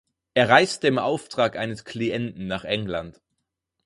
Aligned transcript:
Er 0.33 0.49
reiste 0.49 0.87
im 0.87 0.97
Auftrag 0.97 1.55
eines 1.55 1.85
Klienten 1.85 2.47
nach 2.47 2.63
England. 2.63 3.21